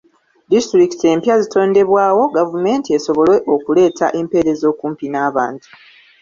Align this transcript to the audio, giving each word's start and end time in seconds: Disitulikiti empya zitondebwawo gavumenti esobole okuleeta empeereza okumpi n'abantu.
Disitulikiti 0.51 1.05
empya 1.13 1.35
zitondebwawo 1.41 2.23
gavumenti 2.37 2.89
esobole 2.97 3.35
okuleeta 3.53 4.07
empeereza 4.19 4.65
okumpi 4.73 5.05
n'abantu. 5.09 5.67